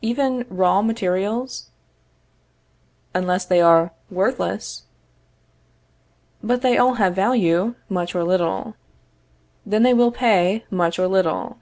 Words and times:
Even 0.00 0.46
raw 0.48 0.80
materials? 0.80 1.70
Unless 3.16 3.46
they 3.46 3.60
are 3.60 3.90
worthless. 4.12 4.84
But 6.40 6.62
they 6.62 6.78
all 6.78 6.94
have 6.94 7.16
value, 7.16 7.74
much 7.88 8.14
or 8.14 8.22
little. 8.22 8.76
Then 9.66 9.82
they 9.82 9.92
will 9.92 10.12
pay 10.12 10.64
much 10.70 11.00
or 11.00 11.08
little. 11.08 11.58